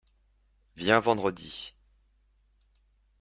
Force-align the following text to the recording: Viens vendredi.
Viens 0.77 0.99
vendredi. 0.99 1.75